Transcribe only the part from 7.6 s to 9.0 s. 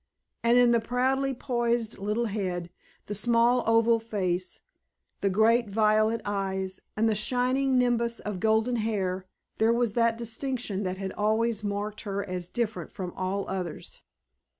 nimbus of golden